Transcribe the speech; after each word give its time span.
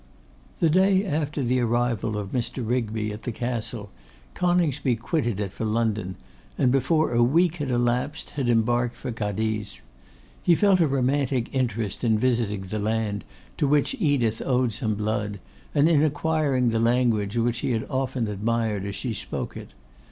The 0.61 0.69
day 0.71 1.05
after 1.05 1.43
the 1.43 1.59
arrival 1.59 2.17
of 2.17 2.31
Mr. 2.31 2.67
Rigby 2.67 3.13
at 3.13 3.21
the 3.21 3.31
Castle, 3.31 3.91
Coningsby 4.33 4.95
quitted 4.95 5.39
it 5.39 5.53
for 5.53 5.63
London, 5.63 6.15
and 6.57 6.71
before 6.71 7.11
a 7.13 7.21
week 7.21 7.57
had 7.57 7.69
elapsed 7.69 8.31
had 8.31 8.49
embarked 8.49 8.95
for 8.95 9.11
Cadiz. 9.11 9.79
He 10.41 10.55
felt 10.55 10.79
a 10.79 10.87
romantic 10.87 11.53
interest 11.53 12.03
in 12.03 12.17
visiting 12.17 12.61
the 12.63 12.79
land 12.79 13.23
to 13.59 13.67
which 13.67 13.93
Edith 13.99 14.41
owed 14.43 14.73
some 14.73 14.95
blood, 14.95 15.39
and 15.75 15.87
in 15.87 16.01
acquiring 16.01 16.69
the 16.69 16.79
language 16.79 17.37
which 17.37 17.59
he 17.59 17.69
had 17.69 17.85
often 17.87 18.27
admired 18.27 18.85
as 18.85 18.95
she 18.95 19.13
spoke 19.13 19.55
it. 19.55 19.69